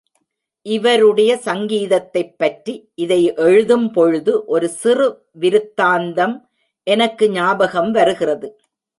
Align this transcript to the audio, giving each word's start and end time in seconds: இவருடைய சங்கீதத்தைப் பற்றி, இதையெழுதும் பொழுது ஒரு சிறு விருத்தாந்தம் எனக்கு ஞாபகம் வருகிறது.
இவருடைய 0.61 1.39
சங்கீதத்தைப் 1.45 2.33
பற்றி, 2.37 2.91
இதையெழுதும் 3.01 3.91
பொழுது 3.91 4.45
ஒரு 4.45 4.69
சிறு 4.69 5.25
விருத்தாந்தம் 5.39 6.41
எனக்கு 6.83 7.29
ஞாபகம் 7.29 7.91
வருகிறது. 7.91 8.59